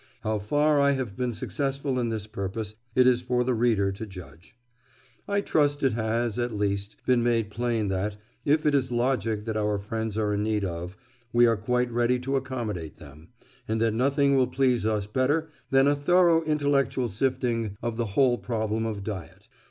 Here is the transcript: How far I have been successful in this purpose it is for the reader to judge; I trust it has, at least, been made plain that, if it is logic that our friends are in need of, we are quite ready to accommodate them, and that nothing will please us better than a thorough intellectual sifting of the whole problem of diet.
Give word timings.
How 0.21 0.39
far 0.39 0.81
I 0.81 0.93
have 0.93 1.15
been 1.15 1.31
successful 1.31 1.99
in 1.99 2.09
this 2.09 2.25
purpose 2.25 2.73
it 2.95 3.05
is 3.05 3.21
for 3.21 3.43
the 3.43 3.53
reader 3.53 3.91
to 3.91 4.07
judge; 4.07 4.55
I 5.27 5.41
trust 5.41 5.83
it 5.83 5.93
has, 5.93 6.39
at 6.39 6.51
least, 6.51 6.95
been 7.05 7.21
made 7.21 7.51
plain 7.51 7.87
that, 7.89 8.17
if 8.43 8.65
it 8.65 8.73
is 8.73 8.91
logic 8.91 9.45
that 9.45 9.55
our 9.55 9.77
friends 9.77 10.17
are 10.17 10.33
in 10.33 10.41
need 10.41 10.65
of, 10.65 10.97
we 11.31 11.45
are 11.45 11.55
quite 11.55 11.91
ready 11.91 12.17
to 12.21 12.35
accommodate 12.35 12.97
them, 12.97 13.27
and 13.67 13.79
that 13.79 13.93
nothing 13.93 14.35
will 14.35 14.47
please 14.47 14.87
us 14.87 15.05
better 15.05 15.51
than 15.69 15.85
a 15.85 15.95
thorough 15.95 16.41
intellectual 16.45 17.07
sifting 17.07 17.77
of 17.83 17.97
the 17.97 18.07
whole 18.17 18.39
problem 18.39 18.87
of 18.87 19.03
diet. 19.03 19.47